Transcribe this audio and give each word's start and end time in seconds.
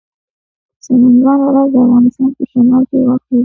سمنګان 0.85 1.39
ولایت 1.45 1.69
د 1.73 1.75
افغانستان 1.85 2.29
په 2.37 2.43
شمال 2.51 2.83
کې 2.89 2.97
واقع 3.07 3.27
دی. 3.33 3.39